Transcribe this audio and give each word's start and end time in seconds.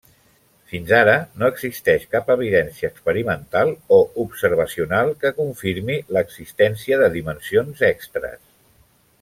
Fins 0.69 0.91
ara, 0.99 1.11
no 1.41 1.49
existeix 1.51 2.07
cap 2.15 2.31
evidència 2.35 2.89
experimental 2.93 3.73
o 3.99 4.01
observacional 4.25 5.15
que 5.25 5.35
confirmi 5.43 5.99
l'existència 6.19 7.01
de 7.05 7.13
dimensions 7.21 7.89
extres. 7.95 8.43